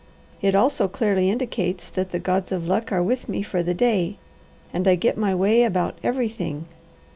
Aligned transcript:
It 0.41 0.55
also 0.55 0.87
clearly 0.87 1.29
indicates 1.29 1.87
that 1.89 2.09
the 2.09 2.17
gods 2.17 2.51
of 2.51 2.65
luck 2.67 2.91
are 2.91 3.03
with 3.03 3.29
me 3.29 3.43
for 3.43 3.61
the 3.61 3.75
day, 3.75 4.17
and 4.73 4.87
I 4.87 4.95
get 4.95 5.15
my 5.15 5.35
way 5.35 5.61
about 5.61 5.99
everything. 6.01 6.65